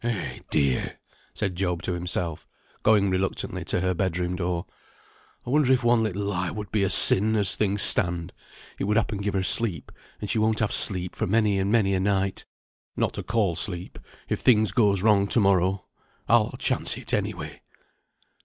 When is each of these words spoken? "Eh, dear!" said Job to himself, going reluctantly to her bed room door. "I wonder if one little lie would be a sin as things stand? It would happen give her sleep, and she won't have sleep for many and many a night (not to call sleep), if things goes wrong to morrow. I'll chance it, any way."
"Eh, 0.03 0.39
dear!" 0.49 0.97
said 1.31 1.53
Job 1.55 1.83
to 1.83 1.93
himself, 1.93 2.47
going 2.81 3.11
reluctantly 3.11 3.63
to 3.63 3.81
her 3.81 3.93
bed 3.93 4.17
room 4.17 4.35
door. 4.35 4.65
"I 5.45 5.51
wonder 5.51 5.71
if 5.71 5.83
one 5.83 6.01
little 6.01 6.23
lie 6.25 6.49
would 6.49 6.71
be 6.71 6.81
a 6.81 6.89
sin 6.89 7.35
as 7.35 7.55
things 7.55 7.83
stand? 7.83 8.33
It 8.79 8.85
would 8.85 8.97
happen 8.97 9.19
give 9.19 9.35
her 9.35 9.43
sleep, 9.43 9.91
and 10.19 10.27
she 10.27 10.39
won't 10.39 10.57
have 10.57 10.73
sleep 10.73 11.15
for 11.15 11.27
many 11.27 11.59
and 11.59 11.71
many 11.71 11.93
a 11.93 11.99
night 11.99 12.45
(not 12.97 13.13
to 13.13 13.21
call 13.21 13.55
sleep), 13.55 13.99
if 14.27 14.39
things 14.39 14.71
goes 14.71 15.03
wrong 15.03 15.27
to 15.27 15.39
morrow. 15.39 15.85
I'll 16.27 16.55
chance 16.57 16.97
it, 16.97 17.13
any 17.13 17.35
way." 17.35 17.61